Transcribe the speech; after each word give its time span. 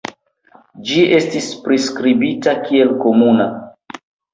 Ĝi 0.87 1.03
estis 1.19 1.51
priskribita 1.67 2.59
kiel 2.67 3.01
komuna. 3.07 3.51